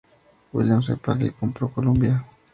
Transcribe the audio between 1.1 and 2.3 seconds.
compró Columbia.